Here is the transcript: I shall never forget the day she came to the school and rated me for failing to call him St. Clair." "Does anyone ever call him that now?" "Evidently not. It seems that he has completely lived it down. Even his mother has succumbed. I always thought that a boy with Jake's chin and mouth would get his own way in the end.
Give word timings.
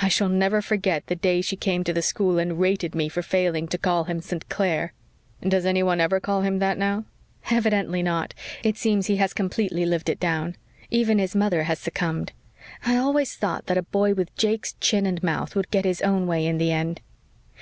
I 0.00 0.08
shall 0.08 0.30
never 0.30 0.62
forget 0.62 1.06
the 1.06 1.14
day 1.14 1.42
she 1.42 1.54
came 1.54 1.84
to 1.84 1.92
the 1.92 2.00
school 2.00 2.38
and 2.38 2.58
rated 2.58 2.94
me 2.94 3.10
for 3.10 3.20
failing 3.20 3.68
to 3.68 3.76
call 3.76 4.04
him 4.04 4.22
St. 4.22 4.48
Clair." 4.48 4.94
"Does 5.46 5.66
anyone 5.66 6.00
ever 6.00 6.18
call 6.18 6.40
him 6.40 6.60
that 6.60 6.78
now?" 6.78 7.04
"Evidently 7.50 8.02
not. 8.02 8.32
It 8.62 8.78
seems 8.78 9.06
that 9.06 9.12
he 9.12 9.16
has 9.18 9.34
completely 9.34 9.84
lived 9.84 10.08
it 10.08 10.18
down. 10.18 10.56
Even 10.90 11.18
his 11.18 11.36
mother 11.36 11.64
has 11.64 11.78
succumbed. 11.78 12.32
I 12.86 12.96
always 12.96 13.36
thought 13.36 13.66
that 13.66 13.76
a 13.76 13.82
boy 13.82 14.14
with 14.14 14.34
Jake's 14.34 14.72
chin 14.80 15.04
and 15.04 15.22
mouth 15.22 15.54
would 15.54 15.70
get 15.70 15.84
his 15.84 16.00
own 16.00 16.26
way 16.26 16.46
in 16.46 16.56
the 16.56 16.72
end. 16.72 17.02